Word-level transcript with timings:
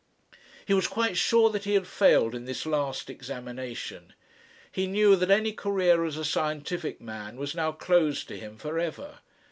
He 0.65 0.73
was 0.73 0.87
quite 0.87 1.15
sure 1.15 1.51
that 1.51 1.65
he 1.65 1.75
had 1.75 1.85
failed 1.85 2.33
in 2.33 2.45
this 2.45 2.65
last 2.65 3.07
examination. 3.07 4.13
He 4.71 4.87
knew 4.87 5.15
that 5.15 5.29
any 5.29 5.51
career 5.53 6.05
as 6.05 6.17
a 6.17 6.25
scientific 6.25 6.99
man 6.99 7.35
was 7.37 7.53
now 7.53 7.71
closed 7.71 8.27
to 8.29 8.35
him 8.39 8.57
for 8.57 8.79
ever. 8.79 9.19